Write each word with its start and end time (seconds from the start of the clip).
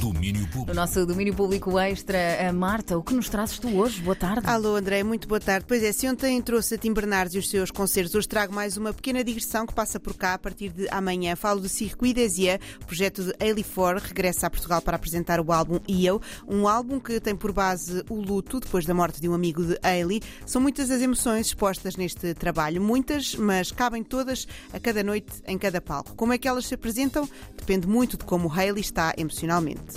Domínio 0.00 0.42
No 0.42 0.48
público. 0.48 0.74
nosso 0.74 1.04
domínio 1.04 1.34
público 1.34 1.78
extra, 1.78 2.48
a 2.48 2.52
Marta, 2.52 2.96
o 2.96 3.02
que 3.02 3.12
nos 3.12 3.28
trazes 3.28 3.58
tu 3.58 3.68
hoje? 3.76 4.00
Boa 4.00 4.14
tarde. 4.14 4.46
Alô 4.46 4.76
André, 4.76 5.02
muito 5.02 5.26
boa 5.26 5.40
tarde. 5.40 5.64
Pois 5.66 5.82
é, 5.82 5.90
se 5.92 6.08
ontem 6.08 6.40
trouxe 6.40 6.76
a 6.76 6.78
Tim 6.78 6.92
Bernardes 6.92 7.34
e 7.34 7.38
os 7.38 7.50
seus 7.50 7.70
concertos, 7.72 8.14
hoje 8.14 8.28
trago 8.28 8.54
mais 8.54 8.76
uma 8.76 8.92
pequena 8.92 9.24
digressão 9.24 9.66
que 9.66 9.74
passa 9.74 9.98
por 9.98 10.14
cá 10.14 10.34
a 10.34 10.38
partir 10.38 10.70
de 10.70 10.88
amanhã. 10.90 11.34
Falo 11.34 11.60
do 11.60 11.68
Circuit 11.68 12.14
Desia, 12.14 12.60
projeto 12.86 13.24
de 13.24 13.34
Ailey 13.40 13.64
Ford, 13.64 14.00
regressa 14.00 14.46
a 14.46 14.50
Portugal 14.50 14.80
para 14.80 14.94
apresentar 14.94 15.40
o 15.40 15.52
álbum 15.52 15.80
E 15.88 16.06
Eu, 16.06 16.20
um 16.46 16.68
álbum 16.68 17.00
que 17.00 17.18
tem 17.18 17.34
por 17.34 17.52
base 17.52 18.04
o 18.08 18.20
luto 18.20 18.60
depois 18.60 18.86
da 18.86 18.94
morte 18.94 19.20
de 19.20 19.28
um 19.28 19.34
amigo 19.34 19.64
de 19.64 19.78
Ailey. 19.82 20.22
São 20.46 20.60
muitas 20.60 20.90
as 20.90 21.02
emoções 21.02 21.48
expostas 21.48 21.96
neste 21.96 22.34
trabalho, 22.34 22.80
muitas, 22.80 23.34
mas 23.34 23.72
cabem 23.72 24.04
todas 24.04 24.46
a 24.72 24.78
cada 24.78 25.02
noite, 25.02 25.32
em 25.46 25.58
cada 25.58 25.80
palco. 25.80 26.14
Como 26.14 26.32
é 26.32 26.38
que 26.38 26.46
elas 26.46 26.66
se 26.66 26.74
apresentam? 26.74 27.28
Depende 27.56 27.86
muito 27.88 28.16
de 28.16 28.24
como 28.24 28.52
Hailey 28.52 28.80
está 28.80 29.12
emocionalmente. 29.16 29.88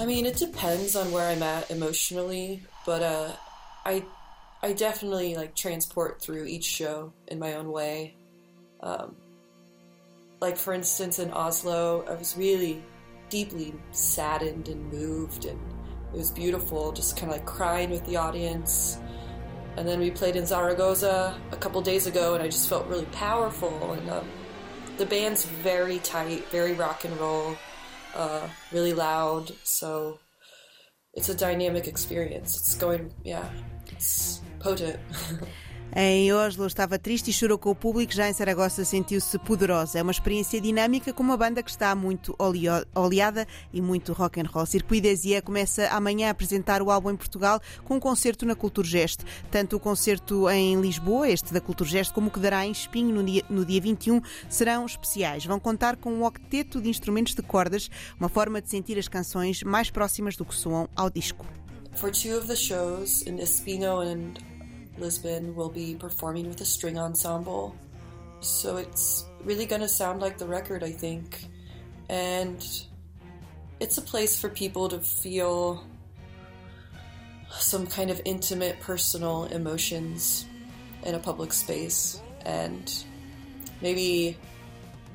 I 0.00 0.06
mean, 0.06 0.26
it 0.26 0.36
depends 0.36 0.94
on 0.94 1.10
where 1.10 1.28
I'm 1.28 1.42
at 1.42 1.70
emotionally, 1.72 2.62
but 2.86 3.02
uh, 3.02 3.32
I 3.84 4.04
I 4.62 4.72
definitely 4.72 5.34
like 5.34 5.56
transport 5.56 6.20
through 6.20 6.44
each 6.44 6.64
show 6.64 7.12
in 7.26 7.40
my 7.40 7.54
own 7.54 7.72
way. 7.72 8.14
Um, 8.80 9.16
like 10.40 10.56
for 10.56 10.72
instance, 10.72 11.18
in 11.18 11.32
Oslo, 11.32 12.04
I 12.08 12.14
was 12.14 12.36
really 12.36 12.82
deeply 13.28 13.74
saddened 13.90 14.68
and 14.68 14.92
moved, 14.92 15.46
and 15.46 15.58
it 16.12 16.16
was 16.16 16.30
beautiful, 16.30 16.92
just 16.92 17.16
kind 17.16 17.32
of 17.32 17.38
like 17.38 17.46
crying 17.46 17.90
with 17.90 18.06
the 18.06 18.16
audience. 18.16 18.98
And 19.76 19.86
then 19.86 19.98
we 19.98 20.12
played 20.12 20.36
in 20.36 20.46
Zaragoza 20.46 21.36
a 21.50 21.56
couple 21.56 21.80
days 21.82 22.06
ago, 22.06 22.34
and 22.34 22.42
I 22.42 22.46
just 22.46 22.68
felt 22.68 22.86
really 22.86 23.06
powerful. 23.06 23.92
And 23.92 24.10
um, 24.10 24.28
the 24.96 25.06
band's 25.06 25.44
very 25.44 25.98
tight, 26.00 26.44
very 26.50 26.72
rock 26.72 27.04
and 27.04 27.16
roll, 27.18 27.56
uh, 28.14 28.48
really 28.72 28.92
loud. 28.92 29.52
So 29.64 30.18
it's 31.14 31.28
a 31.28 31.34
dynamic 31.34 31.86
experience. 31.86 32.56
It's 32.56 32.74
going, 32.74 33.12
yeah, 33.24 33.48
it's 33.90 34.40
potent. 34.60 34.98
Em 35.96 36.30
Oslo 36.32 36.66
estava 36.66 36.98
triste 36.98 37.30
e 37.30 37.32
chorou 37.32 37.56
com 37.56 37.70
o 37.70 37.74
público, 37.74 38.12
já 38.12 38.28
em 38.28 38.32
Saragossa 38.32 38.84
sentiu-se 38.84 39.38
poderosa. 39.38 39.98
É 39.98 40.02
uma 40.02 40.12
experiência 40.12 40.60
dinâmica 40.60 41.12
com 41.14 41.22
uma 41.22 41.36
banda 41.36 41.62
que 41.62 41.70
está 41.70 41.94
muito 41.94 42.36
oleada 42.94 43.46
e 43.72 43.80
muito 43.80 44.12
rock 44.12 44.38
and 44.38 44.44
roll. 44.52 44.66
Circuit 44.66 45.00
Desia 45.00 45.40
começa 45.40 45.88
amanhã 45.88 46.28
a 46.28 46.30
apresentar 46.30 46.82
o 46.82 46.90
álbum 46.90 47.10
em 47.10 47.16
Portugal 47.16 47.58
com 47.84 47.96
um 47.96 48.00
concerto 48.00 48.44
na 48.44 48.54
Culturgest. 48.54 49.20
Tanto 49.50 49.76
o 49.76 49.80
concerto 49.80 50.48
em 50.50 50.78
Lisboa, 50.78 51.28
este 51.28 51.54
da 51.54 51.60
Culturgest, 51.60 52.12
como 52.12 52.28
o 52.28 52.30
que 52.30 52.38
dará 52.38 52.66
em 52.66 52.70
Espinho 52.70 53.14
no 53.14 53.24
dia, 53.24 53.42
no 53.48 53.64
dia 53.64 53.80
21 53.80 54.20
serão 54.48 54.84
especiais. 54.84 55.46
Vão 55.46 55.58
contar 55.58 55.96
com 55.96 56.12
um 56.12 56.24
octeto 56.24 56.82
de 56.82 56.90
instrumentos 56.90 57.34
de 57.34 57.42
cordas, 57.42 57.90
uma 58.20 58.28
forma 58.28 58.60
de 58.60 58.68
sentir 58.68 58.98
as 58.98 59.08
canções 59.08 59.62
mais 59.62 59.90
próximas 59.90 60.36
do 60.36 60.44
que 60.44 60.54
soam 60.54 60.86
ao 60.94 61.08
disco. 61.08 61.46
For 61.94 62.12
two 62.12 62.36
of 62.38 62.46
the 62.46 62.54
shows 62.54 63.26
in 63.26 63.38
Espino 63.38 64.00
and 64.00 64.34
Lisbon, 65.00 65.54
we'll 65.54 65.68
be 65.68 65.94
performing 65.94 66.48
with 66.48 66.60
a 66.60 66.64
string 66.64 66.98
ensemble. 66.98 67.76
So 68.40 68.76
it's 68.76 69.24
really 69.44 69.66
going 69.66 69.80
to 69.80 69.88
sound 69.88 70.20
like 70.20 70.38
the 70.38 70.46
record, 70.46 70.82
I 70.82 70.92
think. 70.92 71.46
And 72.08 72.64
it's 73.80 73.98
a 73.98 74.02
place 74.02 74.40
for 74.40 74.48
people 74.48 74.88
to 74.88 74.98
feel 74.98 75.84
some 77.50 77.86
kind 77.86 78.10
of 78.10 78.20
intimate, 78.24 78.80
personal 78.80 79.44
emotions 79.46 80.46
in 81.04 81.14
a 81.14 81.18
public 81.18 81.52
space 81.52 82.20
and 82.44 83.04
maybe 83.80 84.36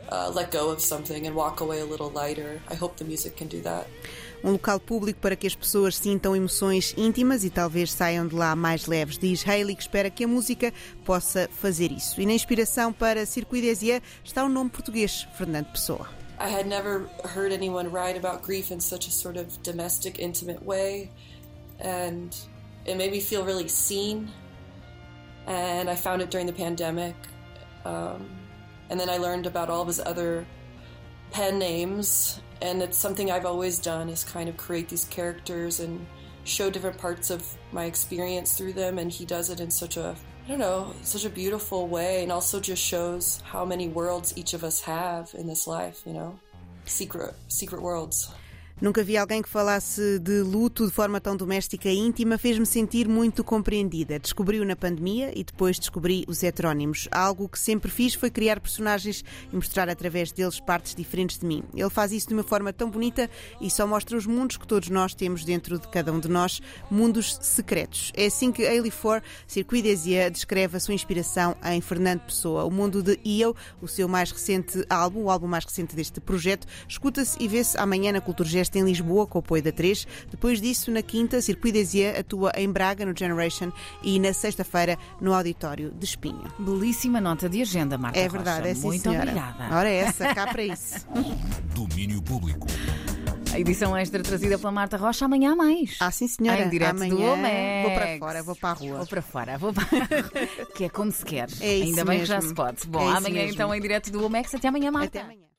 uh, 0.09 0.31
let 0.33 0.51
go 0.51 0.69
of 0.69 0.79
something 0.79 1.27
and 1.27 1.35
walk 1.35 1.61
away 1.61 1.79
a 1.79 1.85
little 1.85 2.09
lighter. 2.09 2.61
I 2.69 2.75
hope 2.75 2.97
the 2.97 3.05
music 3.05 3.37
can 3.37 3.47
do 3.47 3.61
that. 3.61 3.87
Um 4.43 4.51
local 4.51 4.79
público 4.79 5.19
para 5.21 5.35
que 5.35 5.47
as 5.47 5.55
pessoas 5.55 5.95
sintam 5.95 6.35
emoções 6.35 6.93
íntimas 6.97 7.45
e 7.45 7.49
talvez 7.49 7.91
saiam 7.93 8.27
de 8.27 8.35
lá 8.35 8.55
mais 8.55 8.87
leves, 8.87 9.17
diz 9.17 9.47
Hayley, 9.47 9.75
que 9.75 9.83
espera 9.83 10.09
que 10.09 10.25
a 10.25 10.27
música 10.27 10.73
possa 11.05 11.49
fazer 11.51 11.91
isso. 11.91 12.19
E 12.19 12.25
na 12.25 12.33
inspiração 12.33 12.91
para 12.91 13.25
Circuit 13.25 13.61
Desia 13.61 14.01
está 14.23 14.43
o 14.43 14.49
nome 14.49 14.69
português, 14.69 15.25
Fernando 15.37 15.67
Pessoa. 15.71 16.09
I 16.39 16.49
had 16.49 16.67
never 16.67 17.07
heard 17.23 17.53
anyone 17.53 17.89
write 17.89 18.17
about 18.17 18.43
grief 18.43 18.69
in 18.73 18.81
such 18.81 19.07
a 19.07 19.11
sort 19.11 19.37
of 19.37 19.47
domestic, 19.63 20.19
intimate 20.19 20.61
way, 20.65 21.09
and 21.79 22.35
it 22.85 22.97
made 22.97 23.11
me 23.11 23.21
feel 23.21 23.45
really 23.45 23.69
seen. 23.69 24.29
And 25.47 25.89
I 25.89 25.95
found 25.95 26.21
it 26.21 26.29
during 26.29 26.47
the 26.47 26.53
pandemic, 26.53 27.15
um, 27.85 28.29
and 28.89 28.99
then 28.99 29.09
I 29.09 29.17
learned 29.17 29.45
about 29.45 29.69
all 29.69 29.81
of 29.81 29.87
his 29.87 29.99
other 29.99 30.45
pen 31.31 31.59
names, 31.59 32.41
and 32.63 32.81
it's 32.81 32.97
something 32.97 33.29
I've 33.29 33.45
always 33.45 33.77
done 33.77 34.07
is 34.07 34.23
kind 34.23 34.47
of 34.47 34.55
create 34.55 34.87
these 34.87 35.03
characters 35.05 35.81
and 35.81 36.05
show 36.45 36.69
different 36.69 36.97
parts 36.97 37.29
of 37.29 37.45
my 37.73 37.85
experience 37.85 38.57
through 38.57 38.73
them, 38.73 38.97
and 38.97 39.11
he 39.11 39.25
does 39.25 39.49
it 39.49 39.59
in 39.59 39.69
such 39.69 39.97
a 39.97 40.15
I 40.45 40.49
don't 40.49 40.59
know, 40.59 40.93
such 41.03 41.23
a 41.23 41.29
beautiful 41.29 41.87
way, 41.87 42.21
and 42.23 42.31
also 42.31 42.59
just 42.59 42.83
shows 42.83 43.41
how 43.45 43.63
many 43.63 43.87
worlds 43.87 44.37
each 44.37 44.53
of 44.53 44.65
us 44.65 44.81
have 44.81 45.33
in 45.37 45.47
this 45.47 45.67
life, 45.67 46.01
you 46.05 46.11
know, 46.11 46.37
secret, 46.85 47.33
secret 47.47 47.81
worlds. 47.81 48.29
Nunca 48.83 49.01
vi 49.01 49.15
alguém 49.15 49.41
que 49.41 49.47
falasse 49.47 50.19
de 50.19 50.41
luto 50.41 50.85
de 50.85 50.91
forma 50.91 51.21
tão 51.21 51.37
doméstica 51.37 51.87
e 51.87 51.97
íntima, 51.97 52.37
fez-me 52.37 52.65
sentir 52.65 53.07
muito 53.07 53.41
compreendida. 53.41 54.19
Descobri-o 54.19 54.65
na 54.65 54.75
pandemia 54.75 55.31
e 55.33 55.41
depois 55.41 55.79
descobri 55.79 56.25
os 56.27 56.43
heterónimos. 56.43 57.07
Algo 57.09 57.47
que 57.47 57.57
sempre 57.57 57.89
fiz 57.89 58.13
foi 58.13 58.29
criar 58.29 58.59
personagens 58.59 59.23
e 59.49 59.55
mostrar 59.55 59.87
através 59.87 60.33
deles 60.33 60.59
partes 60.59 60.93
diferentes 60.95 61.37
de 61.37 61.45
mim. 61.45 61.63
Ele 61.73 61.89
faz 61.89 62.11
isso 62.11 62.27
de 62.27 62.33
uma 62.33 62.43
forma 62.43 62.73
tão 62.73 62.89
bonita 62.89 63.29
e 63.61 63.71
só 63.71 63.87
mostra 63.87 64.17
os 64.17 64.25
mundos 64.25 64.57
que 64.57 64.67
todos 64.67 64.89
nós 64.89 65.15
temos 65.15 65.45
dentro 65.45 65.79
de 65.79 65.87
cada 65.87 66.11
um 66.11 66.19
de 66.19 66.27
nós, 66.27 66.61
mundos 66.91 67.39
secretos. 67.41 68.11
É 68.13 68.25
assim 68.25 68.51
que 68.51 68.67
Ailey 68.67 68.91
Ford, 68.91 69.23
Circuit 69.47 69.81
Desia, 69.81 70.29
descreve 70.29 70.75
a 70.75 70.79
sua 70.81 70.93
inspiração 70.93 71.55
em 71.63 71.79
Fernando 71.79 72.19
Pessoa. 72.19 72.65
O 72.65 72.69
mundo 72.69 73.01
de 73.01 73.17
Eu, 73.23 73.55
o 73.81 73.87
seu 73.87 74.09
mais 74.09 74.29
recente 74.29 74.85
álbum, 74.89 75.23
o 75.23 75.29
álbum 75.29 75.47
mais 75.47 75.63
recente 75.63 75.95
deste 75.95 76.19
projeto, 76.19 76.67
escuta-se 76.85 77.41
e 77.41 77.47
vê-se 77.47 77.77
amanhã 77.77 78.11
na 78.11 78.19
Em 78.77 78.83
Lisboa, 78.83 79.25
com 79.27 79.37
o 79.37 79.41
apoio 79.41 79.61
da 79.63 79.71
3. 79.71 80.07
Depois 80.29 80.59
disso, 80.61 80.91
na 80.91 81.01
quinta, 81.01 81.41
Circuit 81.41 81.71
Desia 81.71 82.19
atua 82.19 82.51
em 82.57 82.69
Braga, 82.69 83.05
no 83.05 83.13
Generation, 83.17 83.71
e 84.03 84.19
na 84.19 84.33
sexta-feira, 84.33 84.97
no 85.21 85.33
Auditório 85.33 85.91
de 85.91 86.05
Espinho. 86.05 86.43
Belíssima 86.59 87.19
nota 87.21 87.47
de 87.49 87.61
agenda, 87.61 87.97
Marta 87.97 88.19
É 88.19 88.23
Rocha. 88.23 88.37
verdade, 88.37 88.67
é 88.69 88.73
sim, 88.75 88.81
Muito 88.87 89.01
senhora. 89.03 89.21
obrigada. 89.31 89.75
Ora, 89.75 89.89
é 89.89 89.95
essa, 89.97 90.33
cá 90.33 90.47
para 90.47 90.63
isso. 90.63 91.05
Domínio 91.73 92.21
público. 92.21 92.67
A 93.51 93.59
edição 93.59 93.95
extra 93.95 94.23
trazida 94.23 94.57
pela 94.57 94.71
Marta 94.71 94.97
Rocha. 94.97 95.25
Amanhã 95.25 95.51
há 95.53 95.55
mais. 95.55 95.95
Ah, 95.99 96.09
sim, 96.09 96.27
senhora. 96.27 96.63
Em 96.63 96.69
direto 96.69 96.95
Amanhã 96.95 97.13
do 97.15 97.21
Omex. 97.21 97.83
vou 97.83 97.91
para 97.93 98.17
fora, 98.17 98.43
vou 98.43 98.55
para 98.55 98.69
a 98.69 98.73
rua. 98.73 98.97
Vou 98.97 99.05
para 99.07 99.21
fora, 99.21 99.57
vou 99.59 99.73
para 99.73 99.85
que 100.75 100.85
é 100.85 100.89
como 100.89 101.11
se 101.11 101.23
quer. 101.23 101.47
É 101.61 101.75
isso 101.75 101.83
Ainda 101.89 102.03
bem 102.05 102.19
que 102.21 102.25
já 102.25 102.35
mesmo. 102.37 102.49
se 102.49 102.55
pode. 102.55 102.87
Bom, 102.87 102.99
É 103.13 103.17
amanhã 103.17 103.33
mesmo. 103.35 103.51
então 103.53 103.73
em 103.75 103.79
direto 103.79 104.11
do 104.11 104.25
Omex. 104.25 104.55
Até 104.55 104.67
amanhã, 104.69 104.91
Marta. 104.91 105.19
Até 105.19 105.21
amanhã. 105.21 105.43